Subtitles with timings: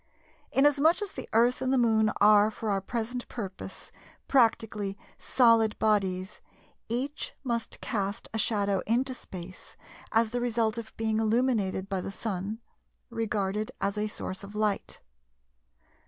[0.51, 3.91] Inasmuch as the Earth and the Moon are for our present purpose
[4.27, 6.41] practically "solid bodies,"
[6.89, 9.77] each must cast a shadow into space
[10.11, 12.59] as the result of being illuminated by the Sun,
[13.11, 15.01] regarded as a source of light.